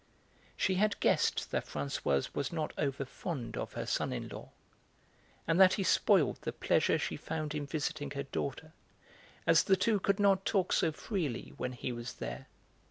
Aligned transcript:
She 0.57 0.73
had 0.81 0.99
guessed 0.99 1.51
that 1.51 1.67
Françoise 1.67 2.33
was 2.33 2.51
not 2.51 2.73
over 2.75 3.05
fond 3.05 3.55
of 3.55 3.73
her 3.73 3.85
son 3.85 4.11
in 4.11 4.29
law, 4.29 4.49
and 5.47 5.59
that 5.61 5.73
he 5.75 5.83
spoiled 5.83 6.39
the 6.41 6.51
pleasure 6.51 6.97
she 6.97 7.15
found 7.15 7.53
in 7.53 7.67
visiting 7.67 8.09
her 8.17 8.23
daughter, 8.23 8.73
as 9.45 9.61
the 9.65 9.77
two 9.77 9.99
could 9.99 10.19
not 10.19 10.43
talk 10.43 10.73
so 10.73 10.91
freely 10.91 11.53
when 11.57 11.73
he 11.73 11.91
was 11.91 12.13
there. 12.15 12.47